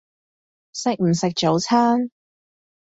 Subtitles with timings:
[0.73, 2.09] 食唔食早餐？